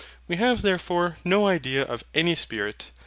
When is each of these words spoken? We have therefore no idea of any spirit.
We 0.27 0.37
have 0.37 0.63
therefore 0.63 1.17
no 1.23 1.45
idea 1.47 1.83
of 1.83 2.03
any 2.15 2.33
spirit. 2.35 2.89